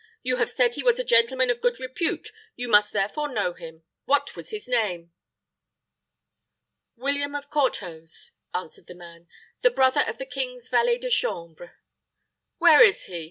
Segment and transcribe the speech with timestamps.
[0.23, 3.83] You have said he was a gentleman of good repute; you must therefore know him.
[4.05, 5.13] What was his name?"
[6.95, 9.27] "William of Courthose," answered the man;
[9.61, 11.75] "the brother of the king's valet de chambre."
[12.57, 13.19] "Where is he?"